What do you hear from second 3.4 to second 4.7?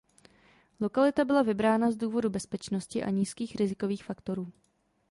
rizikových faktorů.